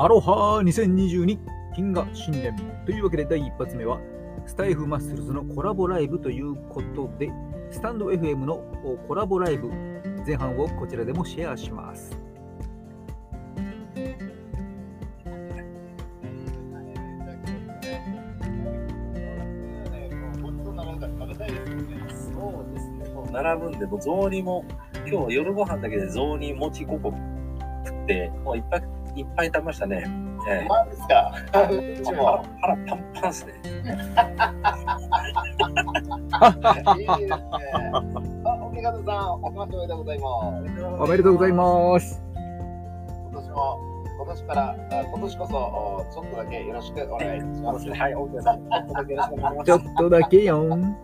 [0.00, 1.40] アロハ2022
[1.74, 2.54] 金河新年
[2.86, 3.98] というわけで第一発目は
[4.46, 7.32] スタイフマッスルズのコラボライブということで
[7.72, 8.58] スタンド FM の
[9.08, 9.66] コラボライブ
[10.24, 12.16] 前半をこちらでもシェアします。
[22.32, 23.32] そうですね。
[23.32, 27.12] 並ぶんで、も雑煮も、今日は夜ご飯だけで雑煮餅5個
[27.84, 28.80] 食って、もういっぱ
[29.18, 30.04] いいっぱい食べましたね。
[30.48, 31.32] ええマジですか？
[31.52, 31.78] 腹パン
[32.86, 33.52] パンですね。
[33.64, 33.68] い
[37.02, 37.40] いですね。
[38.44, 40.84] あ、おみがとさん、おめでとうございます。
[41.02, 42.22] おめでとうございます。
[43.30, 43.80] 今年も、
[44.16, 47.88] 今年から、あ今年こそ、おちょっとだけよろしくお願いします。
[47.90, 48.58] はい、オーケーさん。
[48.58, 50.96] ちょっとだけよろしくお願いしますちょっとだけよん。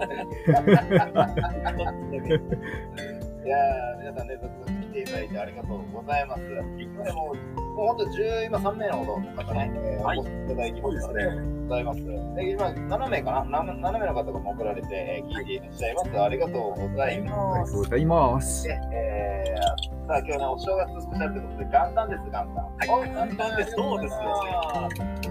[3.42, 6.42] いやー、皆さんね、続々来ていただいてありがとうございます。
[6.42, 11.24] でも、もう本当、10今3名のほどの方ね、えーはいお越しいただきましたで
[11.64, 12.04] ございます。
[12.04, 16.20] で今、7名かな？7, 7名の方がも送られて、えー聞いていらっしゃいます。
[16.20, 17.32] ありがとうございます。
[17.32, 18.64] ありがとうございます。
[18.68, 22.44] で、えー、さあ今日ね、お正月スペシャルということで、元旦です、元旦。
[22.44, 24.20] はい元旦ですそうですよ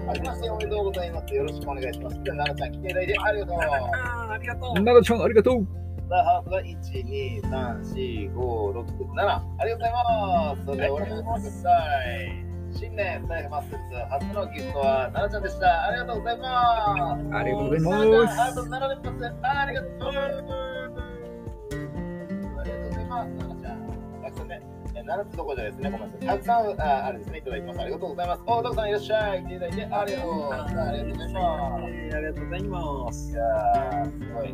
[0.08, 1.32] ありましておめでとうございます。
[1.34, 2.16] よろしくお願いします。
[2.24, 3.56] じゃあ、奈々ちゃん来ていただいてありがとう。
[3.56, 4.74] あーありがとう。
[4.74, 5.66] 奈々ちゃんありがとう。
[6.10, 7.48] さあ、ハートが1、2、3、
[7.94, 9.22] 4、5、6、7。
[9.22, 10.64] ありがとうございます。
[10.66, 11.64] それでは、お願いします。
[12.72, 13.76] 新年、最後マッス
[14.10, 15.84] 初のギフトは奈々ちゃんでした。
[15.86, 17.20] ありがとうございます。
[17.36, 17.94] ありがとうございます。
[17.94, 18.40] 7連発。
[19.42, 19.90] ありがとう。
[20.00, 20.16] あり
[22.70, 23.30] がとうございます。
[23.30, 23.76] 奈々ちゃん。
[24.22, 24.60] たくさんね、
[24.94, 26.26] え7つどころじゃないですね、ごめんなさい。
[26.26, 27.80] たくさん、ああれですね、いただきます。
[27.80, 28.42] ありがとうございます。
[28.46, 29.40] お、たくさんいらっしゃい。
[29.40, 30.32] いただいてありがとう。
[30.50, 30.64] あり
[30.98, 31.84] がとうございます。
[31.86, 33.34] えーありがとうございますい。
[33.34, 34.52] やー、すごい、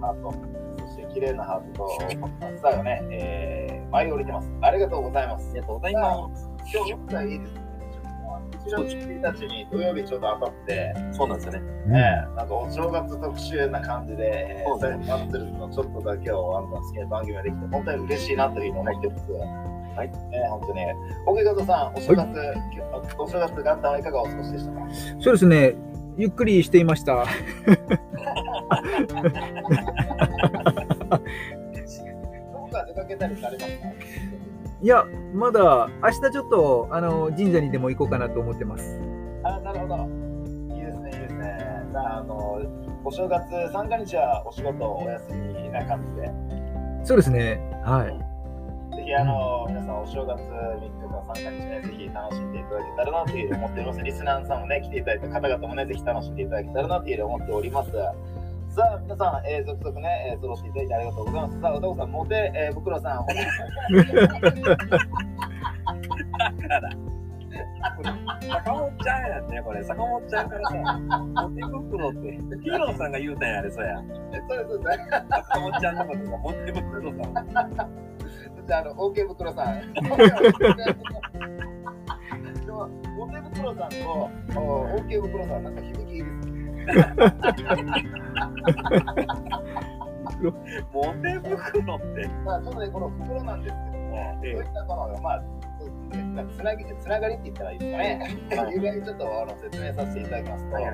[0.00, 0.34] ハート、
[1.14, 1.88] 綺麗なハートと、
[2.56, 4.50] スターがね、えー、舞い降りてます。
[4.62, 5.50] ありがとうございます。
[5.50, 6.50] ありがとうございます。
[6.72, 7.60] 今日、僕がいいですね。
[8.66, 11.58] 1月1日に土曜日ちょうど当たって、そうなんですよね。
[11.86, 14.22] うんえーなんかお正月特集な感じで、
[14.60, 19.32] えー、そうですねマッスルズのちょっとだけをあんた好きな番組ができて、本当に嬉しいなというふうに思ってます。
[19.32, 20.12] はい。
[20.32, 20.80] えー、本当に。
[21.26, 22.28] おけがとさん、お正月、
[23.18, 24.80] お正月元旦はいかがお過ごしでしたか？
[25.20, 25.74] そうですね。
[26.16, 27.24] ゆっくりしていました。
[34.82, 35.04] いや、
[35.34, 39.00] まだ明日ちょっとあの神社にでも行こうかなと思ってます。
[39.42, 39.96] あなるほど。
[40.74, 41.58] いいですね、いいですね。
[41.92, 42.60] さあ、あの、
[43.04, 46.30] お正月三が日はお仕事お休みな感じで、
[47.04, 47.60] そうですね。
[47.84, 48.18] はい。
[48.96, 54.02] ぜひ、あの、皆さんお正月3日か三が日ね、ぜひ楽しんでいただけたらなという思っております。
[54.02, 57.90] リスナーさんもね、来ていただいた方々もね、ぜひ楽しんでいただけたらなという思っております。
[58.70, 61.60] さあ、皆さん、えー、続々ね、えー、揃っていただいてありがとうございます。
[61.60, 63.42] さあ、お父さん、モテ、えー、ブクロさん、だか
[66.78, 66.90] ら、
[68.48, 69.82] 坂本ちゃんやんね、これ。
[69.82, 72.18] 坂本ちゃんからさ、モテ袋って、
[72.62, 73.96] ヒーローさんが言うたんや、あれ、そうや。
[73.96, 74.98] そうです、そうです。
[75.48, 77.34] 坂本ちゃんのことがモテ袋さん。
[78.70, 79.80] じゃあ、あの、OK 袋さん。
[82.64, 83.96] でも、モテ袋さんと
[84.60, 86.39] お OK 袋さん、なんか響きいいですね。
[90.92, 92.28] モテ袋って。
[92.44, 98.18] まあ、ちょっとね、この袋なんですけども、ええそういったこの、まあ、ねつなぎつながりって言ったらいいですかね。
[98.56, 100.84] はいいう具合にちょっとあの説明させていただきますと、はい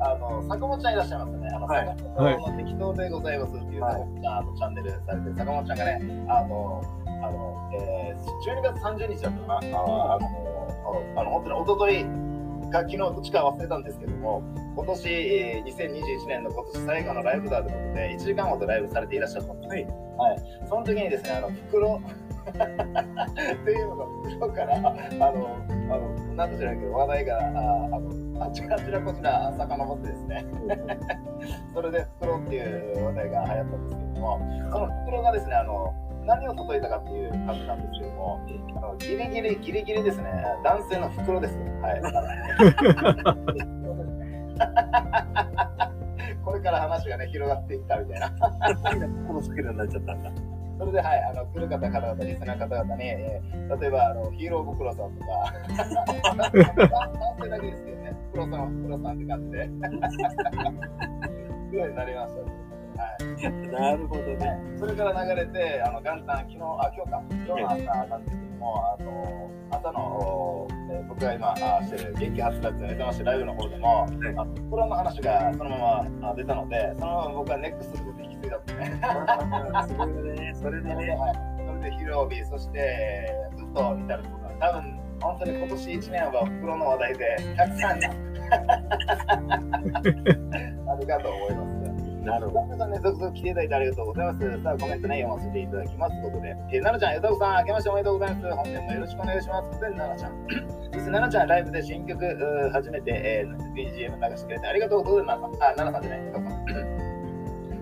[0.00, 1.48] あの坂本ちゃんいらっしゃいますよね。
[1.54, 3.94] あのはい坂本の適当でございますっていう、はい
[4.26, 9.54] あのチャンネルされてる坂本ちゃんがね、あの、あの、えー、12月30日だったかな。
[9.54, 12.21] ああの、あの本当に一昨日
[12.72, 14.42] か昨日どっちか忘れたんですけども、
[14.74, 19.68] 今年、えー、2021年の今年最後のライブだということで、1時間ほどライブされていらっしゃったんです。
[19.68, 19.84] はい。
[19.84, 20.68] はい。
[20.68, 22.00] その時にですね、あの、袋
[22.42, 30.44] っていうのが袋から、あの、あの、なんとないけど、話題が、ああの、あちらあちらこちら遡ってですね、
[31.72, 34.40] それで袋っていう話題が流行ったんですけども、
[34.72, 35.94] その袋がですね、あの、
[36.26, 38.40] 何を例えたかっていう感じなんですけども、
[38.76, 40.30] あのギリギリ、ギリギリですね、
[40.64, 41.56] 男性の袋です。
[41.80, 42.02] はい。
[46.44, 48.30] これから話がね、広がっていったみたいな。
[48.30, 48.36] こ
[49.34, 50.30] のになっちゃったんだ。
[50.78, 55.54] それで、はい、あの来る方、方々、リスナー方々に、えー例えばあのヒーロー袋さんとか、
[56.36, 56.52] 男
[57.42, 59.64] 性だけですけどね、袋さん、袋さんって感じで、
[61.70, 62.61] すごいなりました。
[63.02, 64.58] はい、なるほどね。
[64.78, 79.00] それから流れて、あの元旦、昨日、あ、今日か、今日の朝なんですけども、あの朝の、えー僕が今あしてる元気発達ネタましライブの方でも、いあ袋の話がそのままあ出たので、そのまま僕はネックスで引き継いだんですね。
[79.88, 80.52] すごいよね。
[80.54, 81.16] それでね。
[81.18, 81.34] はい、
[81.66, 88.00] それでヒロビ、そしてずっと至るところ多分本当に今年1年は袋の話題でたくさん
[90.90, 91.81] あるかと思います。
[92.24, 92.76] なるほど。
[92.76, 94.62] さんね、続々来ていただいてありがとうございます。
[94.62, 96.20] さあ、コメントね、読ませていただきます。
[96.20, 98.56] ということで、えー、奈々ちゃん、ゆたこさん、明けましておめでとうございます。
[98.56, 99.80] 本年もよろしくお願いします。
[99.80, 100.32] で、奈々ちゃん。
[100.48, 105.56] そして、奈々ちゃん、ライブで新曲、初めて、えー、BGM 流してくれてありがとうございます。
[105.56, 106.91] あ、奈々さんじゃない、ゆたこさん。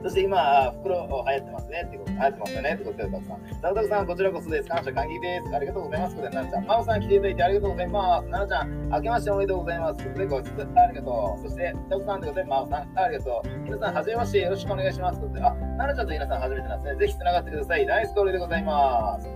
[0.02, 3.40] そして今、袋流行ってますねってこと、流行ってますよねってことで、たくさん。
[3.60, 4.68] たくさん、こちらこそです。
[4.68, 5.54] 感謝、感激です。
[5.54, 6.16] ありがとうございます。
[6.16, 6.66] これ、奈々ちゃん。
[6.66, 8.30] まおさん、来ていただいてありがとうございます。
[8.30, 9.96] 奈々ちゃん、明けましておめでとうございます。
[9.98, 11.42] ということで、ご質ありがとう。
[11.42, 13.48] そして、たくさんということで、まおさん、ありがとう。
[13.64, 14.40] 皆さん、はじめまして。
[14.40, 15.20] よろしくお願いします。
[15.20, 17.00] ということで、あ、奈々ちゃんと皆さん、初めてなんですね。
[17.00, 17.86] ぜひ、つながってください。
[17.86, 19.26] ナイスコールでございます。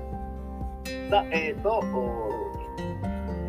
[1.11, 1.83] さあ、えっ、ー、と、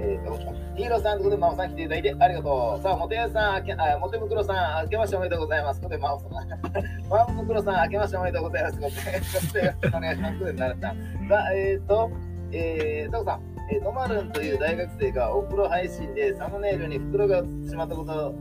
[0.06, 2.84] えー、ヒーローさんということで、まおさん来ていただいてありがとう。
[2.84, 5.82] さあ、もてやさん、あけあもてぶくろさん、あけましておめでとうございます。
[5.82, 7.10] ということで、まお さん。
[7.10, 8.80] まおぶくろさん、あけましておめでとうございます。
[8.80, 10.40] ということで、そ してよろしくお願いします。
[10.40, 11.30] ということで、奈々ちゃん。
[11.30, 12.12] さあ、えっ、ー、と、
[12.52, 13.55] えー、タコさん。
[13.72, 18.36] えー、ノマルンという大学生がお風呂配信でサムネイルに袋が映ってしまったこと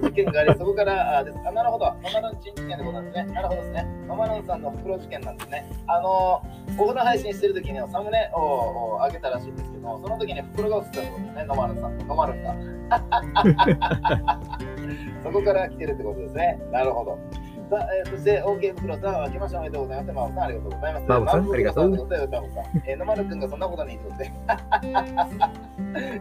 [0.00, 3.24] 事件があり、そこからあですあなるほど、ノマルン珍事件でございますね。
[3.32, 3.86] なるほどですね。
[4.08, 5.70] ノマルンさんの袋事件なんですね。
[5.86, 11.98] あのー、お風呂配信してる時にサムネを上げたらしいんですけど、その時に袋が映ってたってことですね、ノマルンさん。
[12.08, 12.56] ノマルンが。
[15.22, 16.60] そこから来てるってことですね。
[16.72, 17.18] なるほど。
[17.68, 20.12] さあ、えー、そして、OK 袋さん、明けましておめでとうございます。
[20.12, 20.70] マオさん、ありがとう。
[20.70, 21.06] ございます。
[21.08, 21.52] マオさん。
[21.52, 24.32] ありがとうマオさんということで歌子さんえー、野丸くんがそんなことにいと で。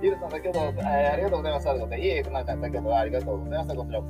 [0.01, 1.69] ゆるさん、先ほど、えー、ありがとうございました。
[1.71, 3.75] ということで、いえ、ふなちゃん、先ほどはありがとうございました。
[3.75, 4.06] こちらこ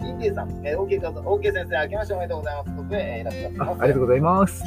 [0.00, 0.06] そ。
[0.06, 2.64] インディーさん、えー、OK か OK 先生、明けましておめでとうございます。
[2.64, 3.82] ということで、えー、いらっしゃってあます。
[3.82, 4.64] ありがとうございます。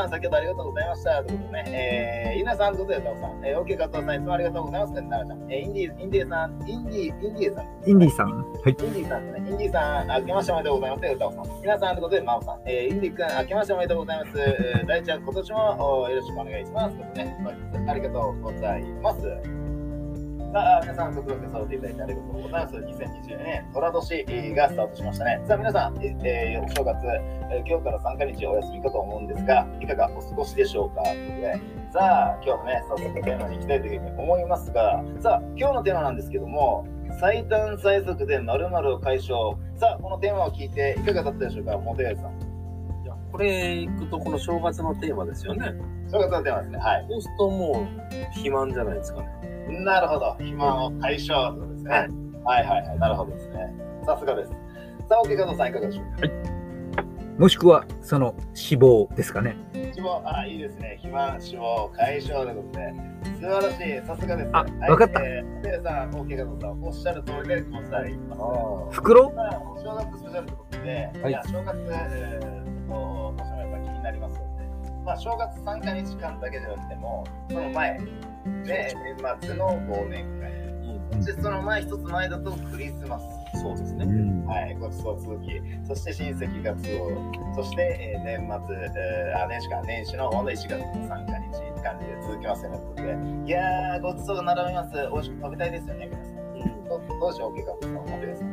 [0.00, 1.22] さん、先ほどありがとうございました。
[1.22, 4.94] ということでね、えー、ゆなさんということで、歌子さん、えー、OK かさん、いつもありがとうございます。
[4.94, 7.66] 奈々ちゃん、えー、インディー、インディーさん、インディー、インディーさん。
[7.86, 8.30] インディさん。
[8.30, 8.70] はい。
[8.70, 9.22] インディーさん。
[9.36, 11.19] インディーさん、明けましておめでとうございます。
[11.20, 11.60] 歌子さん。
[11.60, 12.60] 皆さんということで、真央さん。
[12.64, 14.40] えー、インディ君、明けましておめでとうございます。
[14.40, 16.96] えー大ちゃん、今年もおよろしくお願いします。
[16.96, 17.36] ということでね、
[17.72, 19.20] 本日ありがとうございます。
[20.52, 22.74] さあ、皆さん、続々揃っていただいてありがとうございます。
[22.74, 25.42] 2020年、寅年がスタートしましたね。
[25.46, 31.60] さあ、皆さん、ええーお正月、えー今日から3日日お休みかと思うんですが、いかがお過ごしでしょうかということで、
[31.92, 36.86] さあ、今日もね、早速テーマに行きたいというふうに思いますが、さあ、今日のテーマなんですけども、
[37.20, 39.58] 最短最速で〇〇を解消。
[39.80, 42.32] さあ、このテーマを聞いていかがだったでしょうか、モテヤさん。
[43.02, 45.72] いやこれ行くとこの正月のテーマですよね。
[46.12, 46.78] 正月のテーマですね。
[46.78, 47.06] はい。
[47.08, 49.28] そうするともう肥満じゃないですかね。
[49.82, 50.32] なるほど。
[50.32, 52.08] 肥満を解消とですね。
[52.44, 52.98] はいはいはいはい。
[52.98, 53.74] なるほどですね。
[54.04, 54.50] さすがです。
[54.50, 54.56] さ
[55.16, 56.28] あ、OK、加藤さんいかがでしょうか？
[57.38, 59.56] もしくは、その脂肪ですかね。
[60.00, 60.96] 脂肪、あ、いいですね。
[61.02, 62.94] 肥満、脂肪、解消ということで。
[63.34, 64.06] 素晴らしい。
[64.06, 64.50] さすがです。
[64.52, 68.36] あはいわかったえー、さん、OK、加藤さん、おっしゃる通りでございま
[68.90, 68.96] す。
[68.96, 69.30] 袋？
[69.32, 74.70] まあ、お正月スペシャルということで、はいい、や正月、えー、とどうしてもやっぱ気になりますよね。
[75.04, 77.98] まあ、正月3か日間だけじゃなくても、その前、
[78.64, 80.50] で、年末の忘年会。
[81.20, 83.39] そしてその前、一つ前だとクリスマス。
[83.54, 84.04] そうですね。
[84.04, 84.46] うん。
[84.46, 92.78] はい、ごちそう続き、そして親戚が集う、そして、えー年末、えーあ、年始か、年始のほんの1月の3日日って感じで続きますよね。
[92.78, 94.92] ということでいやー、ごちそうが並びます。
[95.12, 96.34] 美味しく食べたいですよね、皆さん。
[96.34, 98.48] うんどどうしよう、おけかおけですか。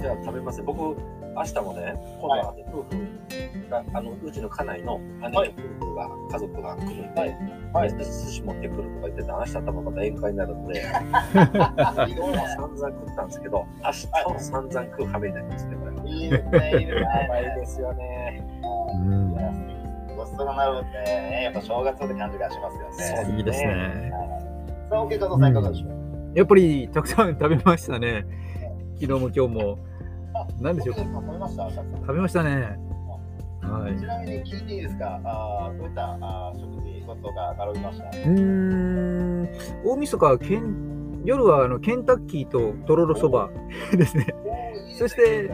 [0.00, 0.96] じゃあ食べます僕、
[1.36, 5.44] 明日もね、今度は夫婦が、あのうちの家内の姉の夫
[5.86, 7.36] 婦が、家族が来るんで、はい
[7.72, 16.10] はいで寿司持ってくるとか言ってて、明日多分また宴会になるので、 いい昨日は散々食ったんですけど、明日も散々食う羽目になりますね、これ。
[16.10, 17.00] いいですね、いいですね。
[17.00, 18.42] うまいですよね。
[18.94, 19.52] うんいや
[20.16, 23.36] ごちそうがなるってね、やっぱ正月って感じがしますよね。
[23.36, 24.12] いいですね。
[24.90, 25.90] さあ、おけかとさんいかがでしょう？
[26.34, 28.24] やっぱりたくさん食べましたね。
[29.00, 29.78] 昨日も今日も。
[30.48, 31.70] あ何でしょう食べました？
[31.70, 32.78] 食べましたね。
[33.62, 33.98] はい。
[33.98, 35.20] ちなみに聞いていいですか？
[35.24, 38.04] あーどういったあー食事、ごちそうが並びました？
[38.04, 39.48] うーん。
[39.84, 43.50] 大晦日はけん夜はあのケンタッキーととろろそば
[43.92, 44.26] ですね。
[44.98, 45.50] そして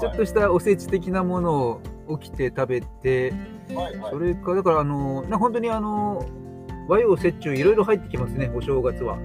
[0.00, 3.32] ちょっとしたおせち的なものを起きて食べて、
[3.74, 6.26] はいはいそれかだからあのな本当にあの
[6.88, 8.50] 和洋折衷いろいろ入ってきますね。
[8.54, 9.18] お正月は。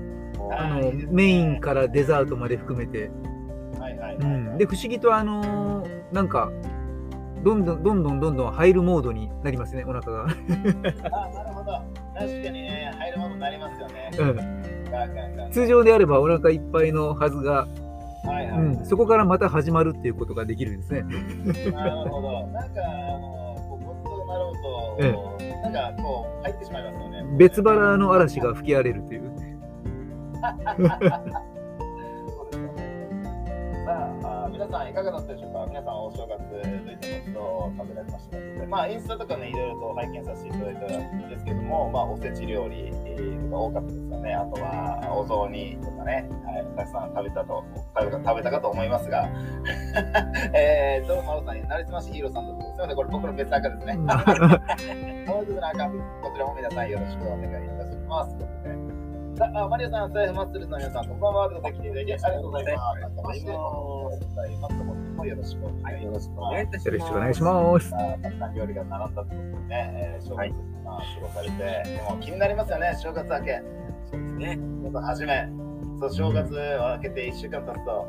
[0.52, 3.10] あのねメインからデザートまで含めて。
[4.20, 6.52] うん、で不思議とあのなんか
[7.44, 11.98] どんどんどんどんどんどん入るモードになりますねお腹が、あなるほど。
[12.14, 14.12] 確かにね、入るものになりますよね。
[14.18, 17.68] うん、通常であればお腹いっぱいのはずが、
[18.26, 18.60] はいはい。
[18.60, 21.04] うん、そこからまた始まるっていうことができるんですね
[21.72, 22.48] なるほど。
[22.48, 22.88] なんか、あ
[23.20, 27.38] の、こうごちそうなろうと、なんかこう、入ってしまいますよね。
[27.38, 29.32] 別腹の嵐が吹き荒れるという
[34.58, 35.66] 皆さんいかがだったでしょうか？
[35.70, 38.66] 皆さんお正月どういったことを食べられましたか？
[38.68, 41.46] まあインスタとかねいろいろと拝見させていただいたんです。
[41.46, 42.90] けどもまあおせち料理
[43.52, 44.34] が多かったですかね。
[44.34, 47.64] あとはお雑煮とかね、はい、たくさん食べたと
[47.96, 49.30] 食べた食べたかと思いますが。
[50.58, 53.94] えーとマロさんなりすましヒーローさんだとすみませんこれ僕の別赤ですね。
[53.94, 54.06] も
[55.42, 58.32] う一つのアカウントこちらも皆さんよろしくお願いいたします。
[58.40, 58.48] さ
[59.40, 61.50] あ、マリオさん、財布マッスルの皆さん、こんばんは。
[61.50, 63.18] と来ていただきありがとうございます。
[65.18, 66.88] もよろしくお願いします。
[66.88, 67.92] よろしくお願いします。
[68.22, 70.54] たくさん料理が並んだってことでね、えー、正月、
[70.84, 73.62] まあ、過ごされて、でも気になりますよね、正月明け。
[74.10, 74.56] そうですね。
[74.56, 75.50] まず初め、
[76.00, 78.08] そう正月を明けて1週間経つと、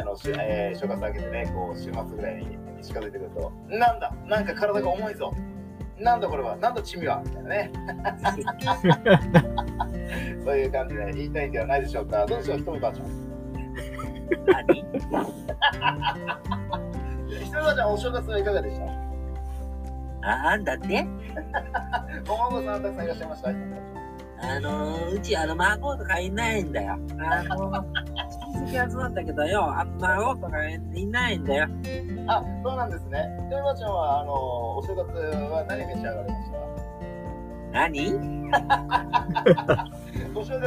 [0.00, 5.34] あのしえー正月明けてね、こう週末ぐらいに近づいてくると、なんだ、なんか体が重いぞ。
[5.98, 7.70] なんだこれは、なんだチミはみたいなね。
[10.44, 12.24] そういう感じで言いたいんではないでしょうか。
[12.26, 13.06] どうでしょう、ひとみばあちゃん。
[14.46, 14.74] 何？
[14.84, 14.90] ひ
[17.50, 18.84] とみばあちゃん、お正月はいかがでした？
[20.26, 21.06] なんだって？
[22.28, 23.50] お孫さんたくさんいらっしゃいました。
[24.46, 26.98] あのー、うちあの孫とかいないんだよ。
[27.18, 27.82] あのー、
[28.68, 31.66] 親戚集まったけどよ、あ孫とかいないんだよ。
[32.26, 33.24] あ、そうなんですね。
[33.44, 34.32] ひとみばあちゃんは、あの、
[34.78, 36.58] お正月は何召し上がりました？
[37.72, 38.12] 何？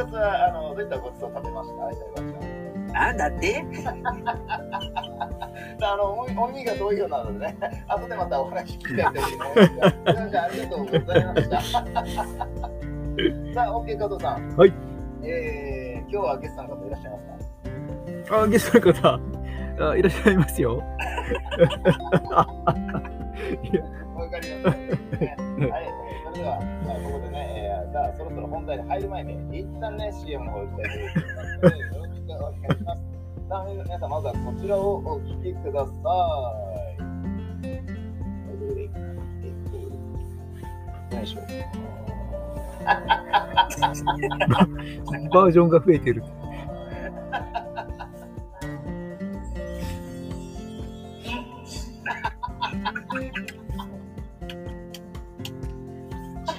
[0.04, 1.76] 月はあのどういったごちそう食べました。
[2.92, 3.62] なんだって？
[5.82, 9.44] あのおおみがどういうなのでね、後でまたお話聞きたいと思いま
[10.30, 10.38] す。
[10.38, 11.60] ありがとうございました。
[13.54, 14.56] さあ、OK、加藤さん。
[14.56, 14.72] はい。
[15.22, 17.18] えー、今日はゲストの方いらっしゃいま
[18.24, 18.40] すか？
[18.42, 19.20] あ、ゲストの方、
[19.90, 20.82] あいらっしゃいますよ。
[23.62, 23.82] いや
[24.14, 25.36] わかりました、ね。
[25.70, 25.84] はい、
[26.32, 26.58] それでは、
[27.98, 31.78] さあ、そろそろ本題に入る前に、一旦ね、CM の方行きたいと思いますので。
[31.78, 33.02] よろしくお願いします。
[33.48, 35.92] さあ、皆さん、まずはこちらをお聞きくださ
[41.12, 41.16] い。
[41.16, 41.40] よいしょ。
[45.32, 46.22] バージョンが増えてる。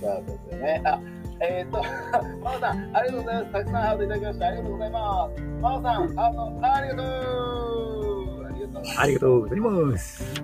[0.00, 0.16] した。
[0.16, 1.00] ということでね、あ、
[1.40, 1.82] えっ、ー、と、
[2.42, 3.52] マオさん、ありがとうございます。
[3.52, 5.42] たくさんハートいただきまして、ありがとうございます。
[5.60, 7.06] マオさん、ハート、ありがとう
[8.96, 10.42] ありがとうございます。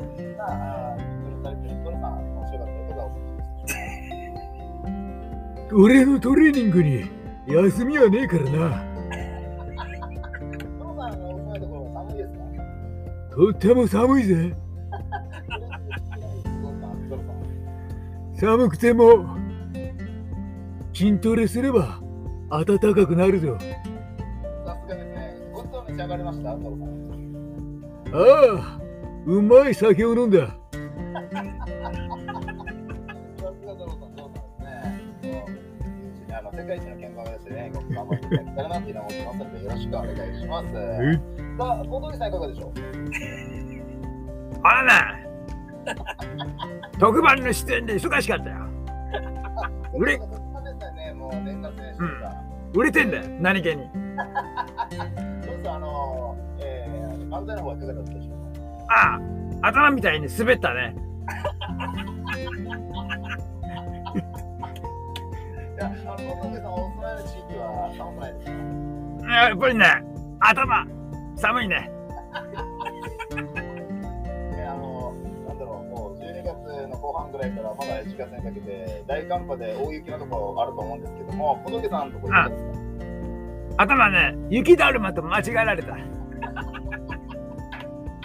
[5.72, 7.04] 俺のトレーニングに
[7.48, 8.82] 休みはねえからな。
[13.30, 14.56] とっても寒いぜ。
[18.40, 19.36] 寒くても
[20.96, 22.00] 筋トレすれば
[22.48, 23.58] 暖かくなるぞ。
[23.58, 23.66] さ
[24.82, 25.36] すがですね。
[25.52, 26.50] ごちそう召し上がりました。
[26.52, 26.56] ああ、
[29.26, 30.56] うまい酒を飲んだ。
[36.56, 40.66] 世界一の鍵盤を目指してね、頑張っていたなっていうのを思ってますので、よろしくお願いします。
[40.72, 40.74] え
[41.58, 42.72] さあ、小峠さんいかがでしょう？
[44.62, 45.18] あらな
[46.98, 48.56] 特番の出演で忙しかったよ。
[49.98, 50.18] 売れ
[51.45, 51.57] 年。
[52.75, 53.76] 売れてんだよ、何気に。
[53.76, 59.21] どうぞ、あの、えー、漫才の方はいかがだったでしょうかあ
[59.62, 60.95] あ、頭みたいに滑ったね。
[65.75, 65.90] いや、あ
[66.21, 68.47] の、小峠さん、お住まいの地域は寒くないです
[69.26, 69.33] か？
[69.33, 70.05] やっぱりね、
[70.40, 70.87] 頭、
[71.37, 71.90] 寒いね。
[77.54, 82.34] の後半ぐらいからまだ1月にかけて大寒波で大雪のところあると思うんですけども、小峠さんのところ
[83.78, 85.96] 頭ね、雪だるまと間違えられた。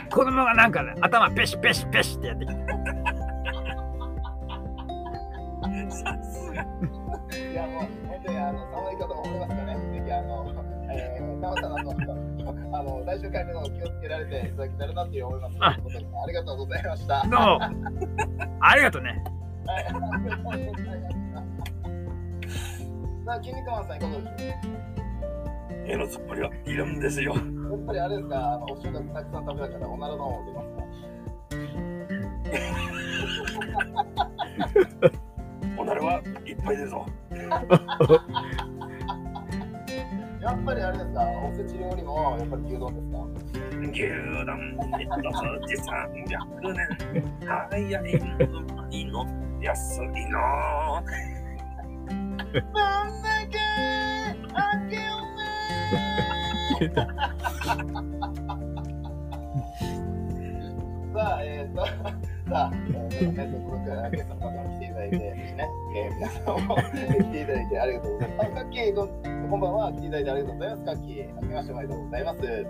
[0.10, 2.62] 子供がなんかね、頭ペシペシペシってやってきた。
[5.92, 6.66] さすが。
[12.82, 15.58] あの、来週会目の気をつけられていただけたらなって思います。
[15.60, 15.68] あ。
[15.68, 15.78] あ
[16.28, 17.22] りがとうございました。
[17.30, 17.60] どうも。
[18.60, 19.24] ありがとうね。
[19.68, 20.72] はい、ありがとうござい。
[23.24, 24.00] さあ、筋肉マンさん、い。
[24.00, 24.32] かがでしょ
[25.86, 26.74] 絵のつっぱりはい。
[26.74, 27.34] るんですよ。
[27.34, 27.36] う
[27.72, 30.68] やっぱりあれですか、あのお正月たくさん食べたから、おならの方も出ます
[35.06, 35.12] か
[35.78, 36.52] おならはい。
[36.54, 36.78] っぱい。
[36.78, 37.06] 出るぞ。
[40.62, 43.18] やっぱりあれですか、おせち料理もやっぱり牛丼ですか？
[43.82, 44.04] 牛
[44.46, 44.78] 丼
[45.66, 46.88] 一つ300年。
[47.70, 49.26] 早いのうまいの
[49.60, 51.02] 安いの。
[52.74, 53.58] なんだけ
[54.54, 55.12] あけお
[56.80, 56.82] め
[61.14, 61.86] さあ、えー、と、
[62.52, 68.52] さあ、えー、とね、続々ゲストの方も来ていただいて、ね、えー、皆さんも来ていただいてありがとうございます。
[68.52, 70.84] あ、カッキー、こんこんばんは、来ていただいてありがとうございます。
[70.84, 72.42] カッキー、明けましておめでとうございます。
[72.42, 72.66] ね、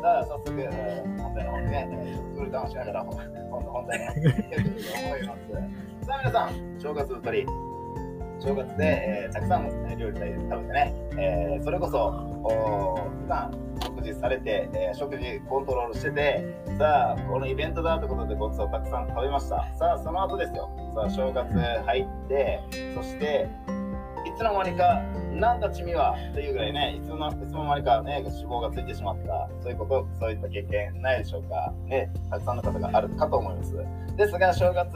[0.00, 4.70] さあ、早速、えー本題の方にね、えー、食ルダウンしながら、今度本題の方に行きたいと
[5.04, 6.06] 思います。
[6.06, 7.46] さあ、皆さん、正月太り、
[8.40, 12.06] 正月で、えーたくさんのえ料理食べてね、えーそれこそ
[12.42, 13.52] お普段
[14.12, 16.44] 事されて、えー食事コントロールしてて
[16.78, 19.68] さあこのイベントだということでごちそうたくさん食べました。
[19.76, 20.70] さあその後ですよ。
[20.94, 22.60] さあ正月入って
[22.94, 23.48] そして
[24.26, 31.72] いつの間にかなんだちみはというぐらいねいつのいつの間にかね脂肪がついてしまったそういうことそういった経験ないでしょうか。
[31.86, 33.74] ねたくさんの方があるかと思います。
[34.16, 34.92] ですが正月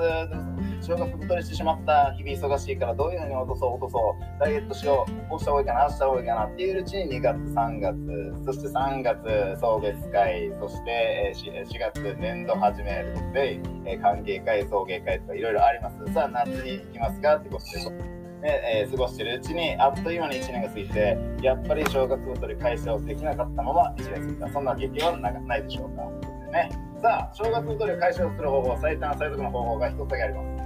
[0.80, 13.60] 正月太りしてしまった日々忙しいからどういうふうに落とそう落とそうダイエットしようこうした方がいいかなあした方がいいかなっていううちに2月3月そして3月送別会そして4月年度始めるで
[13.98, 16.12] 歓迎会送迎会とかいろいろあります。
[16.12, 17.36] さあ夏に行きますか？
[17.36, 18.11] ってことで。
[18.42, 24.48] ねえー過ごしてるうちにあっという間に1年が過ぎてやっぱり正月太り解消できなかったまま1年過ぎた。
[24.52, 26.02] そんな経験はないでしょうか。
[26.50, 26.70] ね。
[27.00, 30.62] さあ正月太りを解消する方法最短最速の方法が一つだけあります。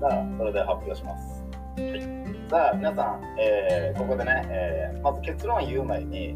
[0.00, 1.44] さあ、それでは発表します。
[1.76, 2.00] はい。
[2.48, 6.34] さあ、皆さん、えーここでね、えーまず結論を言う前に、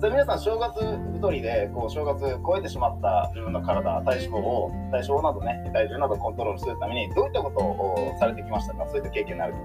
[0.00, 0.78] さあ皆さん、正月
[1.14, 8.86] 太りで、こう正月超えてしまった自分の体、体脂肪を、体脂肪などね、体重などコントロールするために、どういったことをされてきましたか？
[8.86, 9.58] そういった経験のある方。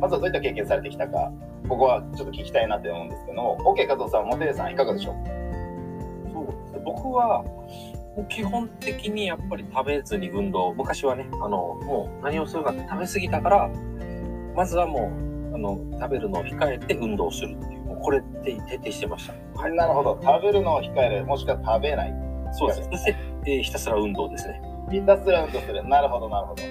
[0.00, 1.30] まずはどういった経験されてきたか、
[1.68, 5.14] ここはちょっと聞きたいなって思うんですけど、OK、加藤さん、モテさん、いかがでしょう？
[6.32, 7.44] そうです僕は
[8.30, 13.70] 基本的にやっぱり食べずに運動昔はねあのもう何をするかって食べ過ぎたから
[14.56, 15.12] まずはも
[15.52, 17.79] うあの食べるのを控えて運動するっていう。
[18.02, 20.18] これって徹底してましたはいなるほど。
[20.22, 22.14] 食べるのを控える、もしくは食べない。
[22.52, 24.60] そうですそして、 えーひたすら運動ですね
[24.90, 25.84] ひたすら運動する。
[25.86, 26.62] なるほど、なるほど。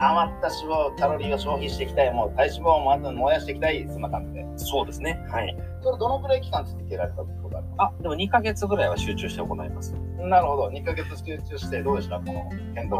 [0.00, 2.12] 余った脂肪、カロリーを消費していきたい。
[2.12, 3.86] もう体脂肪をまず燃やしていきたい。
[3.88, 4.46] そんな感じで。
[4.56, 10.68] そうですねはいそれどのくらい期間続けられたことあるあでも2ヶ月ぐらいは集中して行いますなるほど。
[10.68, 12.16] 2ヶ月集中してどうでした？
[12.18, 12.98] この変動。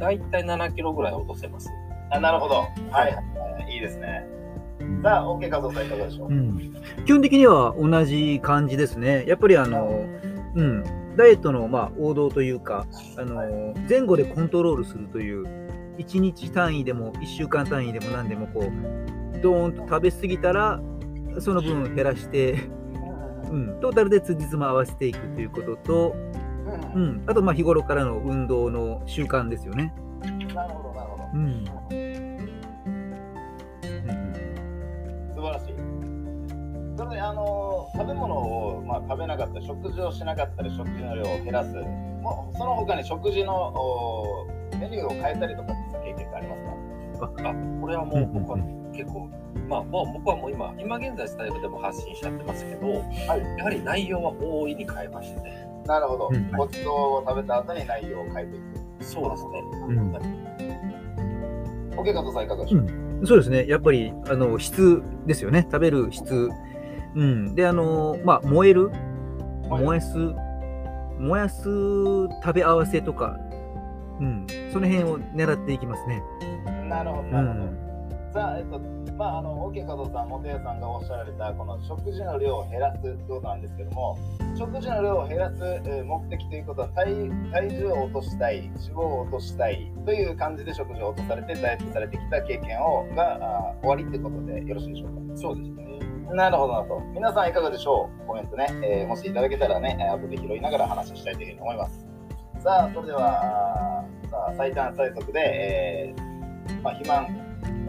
[0.00, 1.70] だいたい7キロぐらい落とせます
[2.10, 2.54] あなるほど。
[2.56, 2.64] は
[3.08, 3.20] い、は
[3.68, 3.74] い。
[3.74, 4.26] いいですね。
[5.02, 9.24] さあ、OK 加藤さんいかがでしょう、うん、基本的には同じ感じですね。
[9.26, 10.06] やっぱりあの、
[10.54, 10.82] うん、
[11.16, 15.44] ダイエットのまあ王道というか、あの前後でコントロールするという、
[15.98, 20.80] 1日単位でも1週間単位でも何でもこう、ドーンと食べ過ぎたら、
[21.38, 22.52] その分減らして、
[23.50, 26.16] うん、トータルで辻褄合わせていくということと、
[26.94, 27.02] うん。
[27.02, 29.94] うん、あとまあ日頃からの運動の習慣ですよね。
[30.54, 31.24] なるほど、なるほど。
[31.34, 32.07] うん
[35.48, 35.74] 晴らしい。
[36.96, 41.72] それで、あの、食べ物を、まあ、食べなかったり、食事をしなかったり、食事の量を減らす。
[41.74, 44.46] もうその他に食事のお
[44.80, 46.62] メニューを変えたりとかって経験ってあります
[47.20, 47.30] か？
[47.48, 48.58] あこれはもう僕は
[48.92, 49.30] 結構
[49.68, 53.04] まあもう僕はもう今今現在スタイルでも発信しちゃってますけど、や
[53.64, 55.68] はり内容は大いに変えましたね。
[55.86, 56.28] なるほど。
[56.32, 56.50] うん。
[56.50, 59.04] ごちそうを食べた後に内容を変えていく。
[59.04, 59.62] そうですね。
[59.88, 60.12] うん。
[61.96, 62.82] オケ加藤さんいかがでしょう、
[63.24, 66.48] そうですね、やっぱりあの質ですよね、食べる質。
[67.14, 68.90] うん、で、あの、まあ、燃える、
[69.68, 69.82] はい。
[69.84, 70.16] 燃やす、
[71.18, 71.64] 燃やす？
[71.64, 73.38] 食べ合わせとか、
[74.20, 76.22] うん、その辺を狙っていきますね。
[76.88, 77.60] なるほど、うなるほど。
[77.64, 78.80] ん、さあ、えっと、
[79.18, 84.16] まあ、あの、オケ加藤さん、元谷さんがおっしゃられた、この食事の量を減らすということなんですけども、
[84.56, 95.36] 食事の量を減らすえー目的ということは体、体重を落としたい、脂肪を落としたいという感じで食事を落とされて、ダイエットされてきた経験をがあー終わりってことでよろしいでしょうか？
[95.36, 95.98] そうですね
[96.32, 97.00] なるほどなと。
[97.12, 98.26] 皆さんいかがでしょう？
[98.28, 102.06] コメントね、えーもしいただけたらね、えー後で拾いながら話したいというふうに思います。
[102.60, 107.47] さあ、それでは、さあ最短最速で、えーまあ、肥満、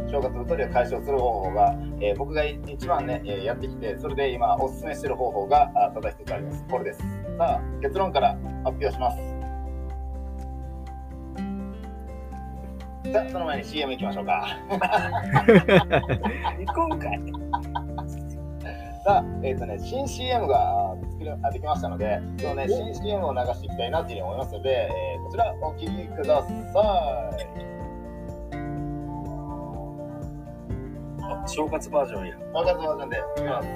[0.10, 6.65] 正月太りを解消する方法が、えー僕が一番ね、えーやってきて、それで今おすすめしている方法があただ一つあります。
[6.69, 6.99] これです。
[7.38, 9.17] さあ、結論から発表します。
[13.12, 14.45] さあ、その前に CM 行きましょうか。
[16.75, 17.19] 今回。
[19.05, 26.49] さあ、えっ、とね、新 CM があ作るあできましたので、そのね、新 CM を流していきたいなというふうに思いますので、えーこちらお聞きくださ
[27.65, 27.68] い。
[31.50, 32.38] 正月バージョンや。
[32.54, 33.68] 分かってますんで、いきます。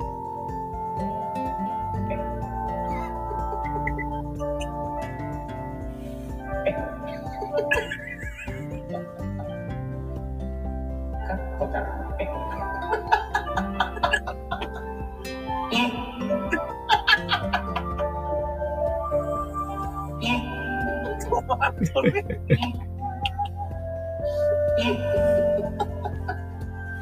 [21.47, 21.73] は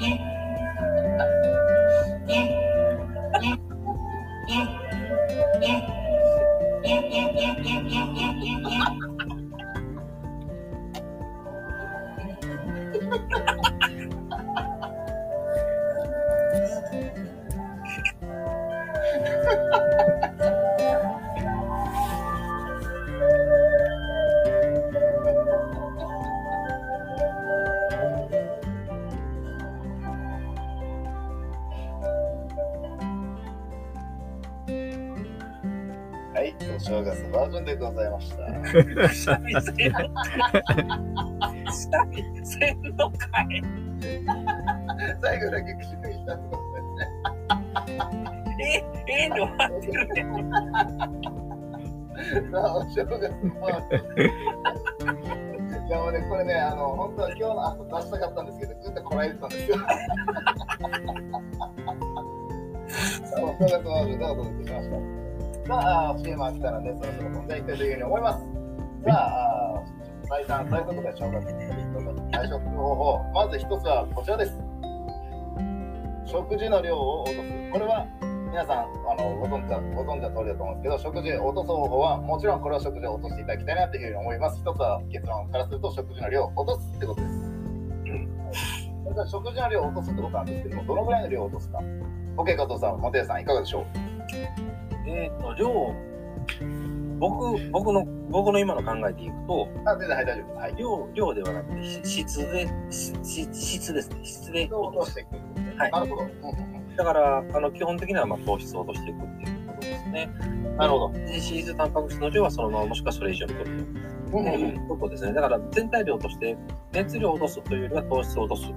[0.08, 0.19] い、
[39.07, 39.93] 三味線
[41.71, 43.63] 三味線の会
[45.21, 47.07] 最後だけ口にしたってことですね。
[48.62, 50.25] え、ええの待ってるね。
[52.51, 54.33] さあ、お正月バージョ
[55.83, 55.88] ン。
[55.88, 59.77] いやもうね、これね、あの、本当は今日の朝出したかったんですけど、ずっとこらえてたんですよ。
[59.77, 59.85] さ
[63.38, 64.97] あ、お正月バージョンでお届けしました。
[65.67, 68.59] さあ、CM が来たので、そろそろ本題いきたいというふうに思います。
[69.05, 69.81] さあ、
[70.27, 71.59] 最短、最速で正月の
[72.01, 74.59] 人の対処する方法、まず一つはこちらです。
[76.25, 77.49] 食事の量を落とす。
[77.71, 78.05] これは
[78.51, 84.59] 皆さんあのご存知だご存知の通りだと思うんですけど、食事を落とす方法は、もちろんこれは食事を落としていただきたいなというふうに思います。
[84.59, 87.39] 一つは結論からすると、食事の量を落とすってことです。
[87.39, 91.79] それから食事の量を落とすってことなんですけども、どのぐらいの量を落とすか。
[92.35, 93.85] OK、加藤さん、モテさん、いかがでしょう？
[95.07, 95.95] えっ、と、量、
[97.19, 100.58] 僕、僕の、僕の今の考えでいくと、あ、全然、はい、大丈夫です。
[100.58, 100.75] はい。
[100.75, 104.19] 量、量ではなくて、し質で、質ですね。
[104.23, 105.36] 質で落としていく。
[105.77, 106.27] はいなるほど。
[106.97, 110.29] だから、あの、基本的には、まあ、糖質を落としていくっていうことですね。
[110.77, 111.13] なるほど。
[111.13, 113.86] で脂質、タンパク質の量はそのまま、もしくはそれ以上に取る
[114.32, 114.38] と。
[114.38, 115.34] いうことですね。
[115.34, 116.58] だから、全体量として、
[116.91, 118.73] 熱量を落とすというよりは糖質を落とす。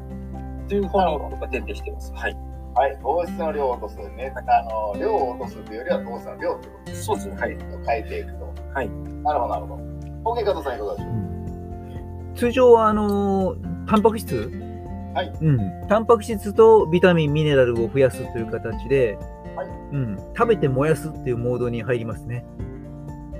[0.69, 2.13] という方に僕は徹底しています。
[2.15, 2.52] はい。
[2.75, 4.33] はい、糖質の量を落とすね。
[4.35, 7.05] あの、量を落とすというよりは糖質の量ってことです。
[7.05, 7.37] そうですね。
[7.37, 7.59] はい。
[7.87, 8.55] 変えていくと。
[8.75, 8.89] はい。
[9.23, 9.83] なるほど、なるほど。
[10.33, 11.23] OK、加藤さん、いかがでしょう？
[12.35, 13.57] 通常はあの
[13.87, 14.51] タンパク質、
[15.15, 19.19] はいうん、タンパク質とビタミンミネラルを増やすという形で、
[19.55, 22.47] はいうん、食べて燃やすっていうモードに入りますね、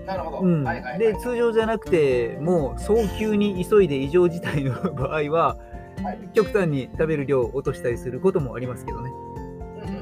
[0.07, 0.39] なるほど。
[0.41, 0.99] うんはいはいはい。
[0.99, 5.57] で通常じゃなくてもう早急に急いで異常事態の 場合は
[6.03, 9.11] はい極端に食べる量を落としたりすることもありますけどね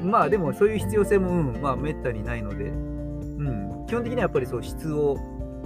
[0.03, 5.17] まあでもそういう必要性も、うん、まあめったにないので、うん、基本的にはやっぱりそう質を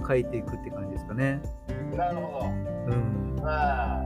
[0.06, 1.40] 変えていくって感じですかね。
[1.96, 2.42] なるほ
[2.88, 3.36] うん。
[3.36, 3.42] ど。
[3.42, 4.04] まあ、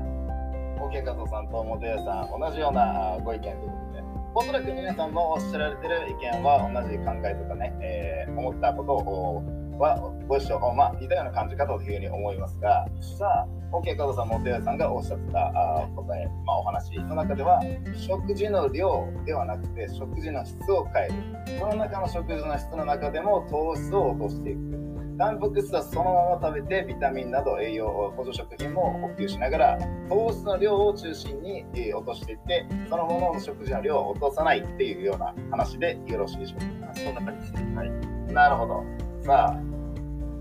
[0.79, 4.03] OK 加藤さんとモテヤさん、同じようなあご意見ということで、
[4.35, 9.43] おそらく皆さんのおっしゃられてる意見は同じ考えとかね、えー思ったことを
[9.79, 9.97] は
[10.29, 12.87] ご一緒、まあ、似たような感じかというふうに思いますが、
[13.19, 17.61] さあ、OK 加藤さん、モテヤさんがおっしゃったあ答え、まあ、お話の中では、
[17.95, 21.59] 食事の量ではなくて、食事の質を変える。
[21.61, 24.91] その中の食事の質の中でも糖質を落としていく。
[25.21, 29.79] タンパク質はそのまま食べてビタミンなど栄養補助食品も補給しながら
[30.09, 37.77] 糖質の量を中心にえ落としていってそのものの食事の量を落とさないっていうような話でよろしいでしょうあそんな感じですね。
[37.77, 37.91] はい。
[38.33, 38.83] なるほど
[39.21, 39.61] さあ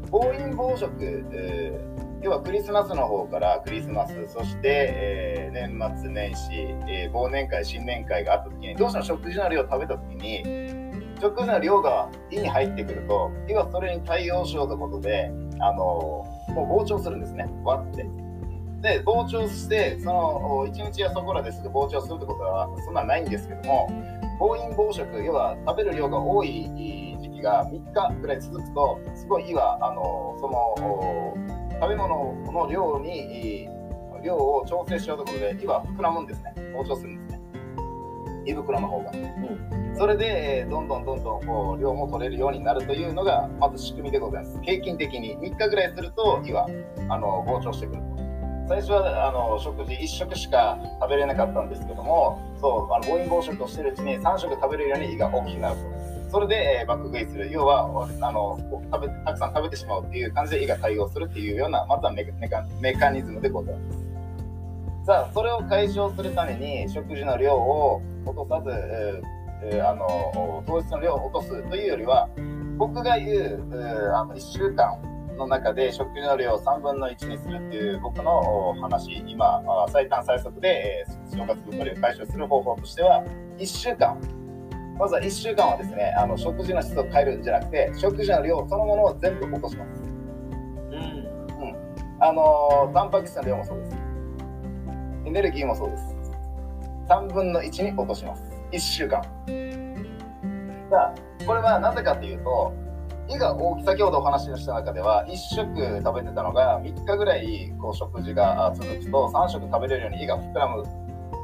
[0.09, 0.93] 暴飲暴食、
[1.33, 6.53] えー要はクリスマスの方からクリスマスそして、えー年末年始、
[6.87, 10.43] えー忘年会新年会があった時にどうしても食事の量を食べた時に
[11.19, 15.75] 食事の量が胃に入ってくると胃はそれに対応しようということであの
[16.53, 17.45] もう膨張するんですね。
[17.63, 18.05] わって。
[18.81, 23.89] で膨張してその1日やそこらですぐ膨張するってことはそんなないんですけども
[24.39, 26.69] 暴飲暴食要は食べる量が多い
[27.19, 31.48] 時期が3日ぐらい続くとすごい胃はあのその
[31.81, 33.67] 食べ物の量に
[34.23, 37.39] 量を調整しようということで胃は膨らむんですね膨張するんですね
[38.45, 39.11] 胃袋の方が。
[39.97, 44.59] それで、えーどんどんどんどんこう量も取れるようになるというのが、まず仕組みでございます。
[44.61, 46.67] 平均的に3日ぐらいすると胃は
[47.09, 48.07] あの膨張してくると。
[48.69, 56.08] 最初はあの食事1食しか食べれなかったんですけども、そうあの暴飲暴食をしているうちに3食食べれるように胃が大きくなると。
[56.29, 57.51] それで、えー爆食いする。
[57.51, 58.59] 要はあの
[58.91, 65.05] 食べたくさん食べてしまうっていう感じで胃が対応するっていうような、まずはメカメカニズムでございます。
[65.05, 72.29] さあ、それを解消するために食事の量を落とさず、えーえあの糖質の量を落とすというよりは、
[72.77, 75.01] 僕が言う、えーあの1週間
[75.37, 83.23] の中で食事の量を3分の1にするっていう僕の話、今、最短最速で、えー、正月太りを解消する方法としては、
[83.57, 84.17] 1週間、
[84.99, 90.03] まずは1週間はですね、あの食事の質を変えるんじゃなくて、食事の量そのものを全部落とします。
[90.91, 91.75] うん。
[92.19, 93.97] あのタンパク質の量もそうです。
[95.25, 96.03] エネルギーもそうです。
[97.07, 98.43] 3分の1に落とします。
[98.73, 99.23] 1週間。
[100.91, 102.73] さあ、これはなぜかというと、
[103.29, 110.83] 胃が大き先ほどお話しした中では、1食食べてたのが3日ぐらいこう食事があ続くと、3食食べれるように胃が膨らむ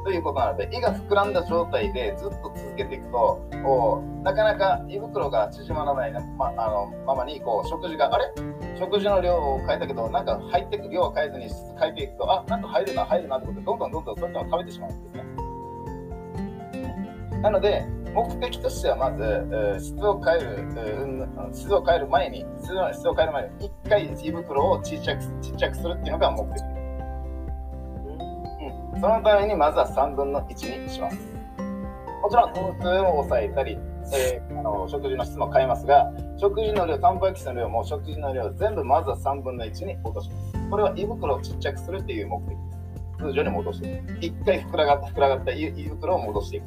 [0.06, 8.32] ということなので、胃が膨らんだ状態でずっと続けていくと、こうなかなか胃袋が縮まらないまあのままにこう食事が、あれ？
[8.78, 15.24] 食事の量を変えたけど、なんか入っていく量は変えずに質変えていくと、あなんか入るな、入るなってことで、どんどんどんどんそっちも食べてしまうんですね。
[17.42, 26.62] なので、目的としてはまず、えー質を変える、うん質を変える前に、質を変える前に、1回胃袋を小さくちっちゃくするっていうのが目的。
[29.00, 31.16] そのためにまずは3分の1にします。
[32.22, 33.78] もちろん糖質を抑えたり、
[34.14, 40.70] えーあの食事の質も変えますが、食事の量、タンパク質の量も食事の量全部まずは3分の1に落とします。
[40.70, 42.56] これは胃袋をちっちゃくするっていう目的で
[43.18, 43.24] す。
[43.26, 44.42] 通常に戻していく。
[44.42, 46.64] 1回膨らがった膨らがった胃胃袋を戻していく。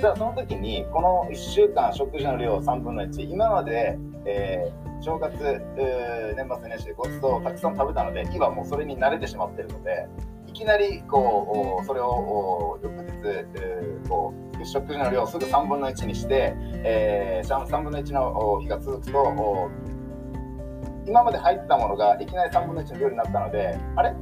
[0.00, 5.34] じゃあその時にこの1週間食事の量3分の1今まで、えー正月、
[5.76, 10.06] えー年末年始でごちそうをたくさん食べたので胃はもうそれに慣れてしまっているので
[10.58, 16.52] きなりこうおそれをお翌日、えーこう食事の量をすぐ3分の1にして、
[16.84, 19.70] えー、3分の1のお日が続くとお
[21.06, 24.12] 今まで入ってたものがいきなり3分の1の量になったのであれ？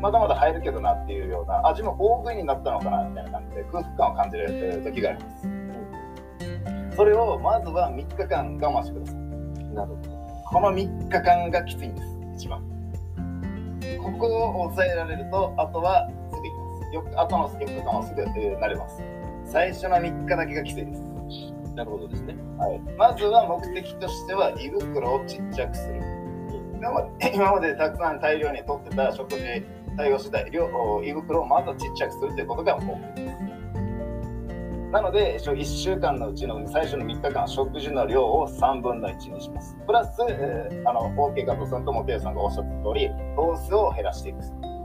[0.00, 6.96] まだまだ入るけどなっていうような味も大食いになったのかなみたいな感じで空腹感を感じるえー時があります。
[6.96, 9.16] それをまずは3日間我慢してください。
[9.74, 10.10] なるほど。
[10.46, 12.65] この3日間がきついんです、一番。
[14.06, 16.94] ここを抑えられると、あとはすぐいきます。
[16.94, 19.02] よくあとの4日間はすぐ、えー慣れます。
[19.44, 21.02] 最初の3日だけがきついです。
[21.74, 22.36] なるほどですね。
[22.56, 26.00] はい、まずは目的としては胃袋をちっちゃくする。
[26.76, 29.42] 今まで 今までたくさん大量に取ってた食事、
[29.96, 30.68] 対応した量
[31.02, 33.25] 胃袋をまずはちっちゃくするということが目的です。
[34.92, 39.76] なので、1週間のうちの最初の3日間、食事の量を3分の1にします。
[39.86, 44.38] プラス、えーあの、OK 加藤さんとモテさんがおっしゃった通り、糖質を減らしていく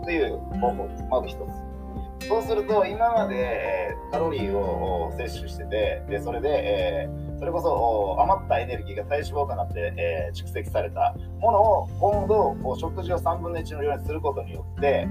[0.04, 1.04] という方法です。
[1.04, 2.28] まず一つ。
[2.28, 15.08] そうすると、今までカロリーを摂取してて、でそれで、えーそれこそ余ったエネルギーが体脂肪となって、えー蓄積されたものを今度、食事を3分の1の量にすることによって、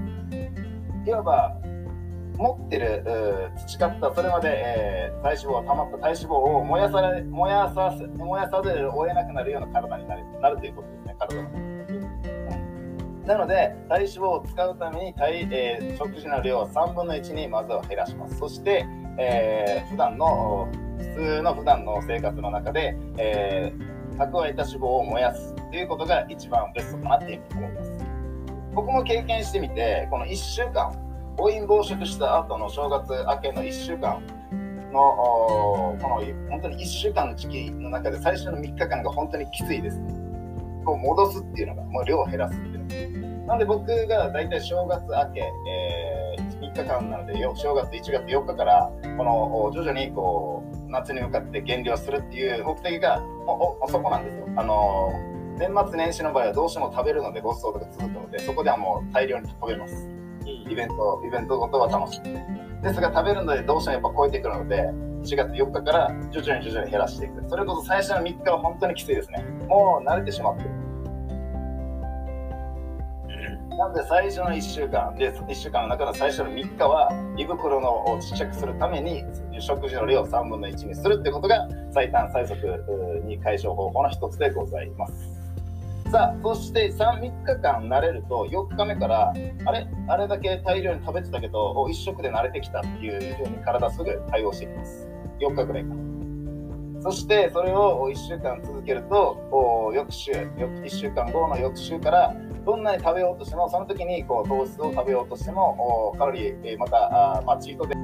[1.05, 1.57] いわば
[2.41, 3.03] 持ってる
[3.55, 11.49] 培ったそれまで、えー体脂肪が溜まった体脂肪を燃やされ燃やさせ燃やさざるを得なくなるような体になるなるということですね、体の。
[13.27, 18.37] なので、体脂肪を使うために体、えー食事の量を3分の1にまずは減らします。
[18.39, 18.85] そして、
[19.19, 27.91] えー普段の普通の普段の生活の中で、えー蓄えた脂肪を燃やすということが一番ベストかなっていうふうに思います。
[28.73, 30.91] 僕も経験してみて、この1週間、
[31.41, 34.21] 暴飲暴食した後の正月明けの1週間
[34.93, 40.13] の、この本当に1週間の時期の中で最初の3日間が本当にきついですね。
[40.85, 43.47] こう戻すっていうのが、もう量を減らすっていうのが。
[43.47, 54.47] なんで僕が大体正月明け、えー3日間なので、正月1月4日から、この徐々にこう夏に向かって減量するっていう目的が、もうおそこなんですよ。
[54.55, 55.11] あの
[55.57, 60.20] 年末年始の場合はどうしても食べるのでごちそうとか続くので、そこではもう大量に食べます。
[60.71, 62.21] イベント、イベントごとは楽しい。
[62.81, 64.89] ですが食べるのでどうしてもやっぱ超えてくるので、
[65.21, 67.43] 1月4日から徐々に徐々に減らしていく。
[67.47, 69.43] それこそ最初の3日は本当にきついですね。
[69.67, 70.69] もう慣れてしまってる。
[73.77, 79.23] なので最初の1週間で、1週間の中の最初の3日は、胃袋のをちっちゃくするために、
[79.59, 85.40] 食事の量を3分の1にするってことが、最短最速に解消方法の一つでございます。
[86.11, 89.87] さあ、そして3、3日間慣れると、4日目から、あれ？
[90.09, 95.07] あれだけ大量に食べてたけど、1食で慣れてきたっていうふうに体すぐ対応してきます。
[95.39, 97.01] 4日ぐらいから。
[97.01, 107.95] そして、それを1週間続けると、翌週、翌1週間後の翌週から、どんなに食べようとしても、その時にこう糖質を食べようとしても、カロリー、また、まあ、チートで